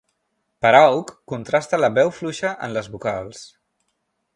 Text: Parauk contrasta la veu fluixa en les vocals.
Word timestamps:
Parauk 0.65 1.11
contrasta 1.33 1.81
la 1.83 1.93
veu 2.01 2.13
fluixa 2.21 2.57
en 2.69 2.77
les 2.79 2.91
vocals. 2.97 3.49